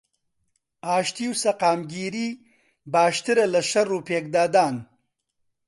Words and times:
ئاشتی 0.87 1.25
و 1.31 1.33
سەقامگیری 1.43 2.27
باشترە 2.93 3.45
لەشەڕ 3.53 3.87
و 3.91 4.05
پێکدادان 4.07 4.75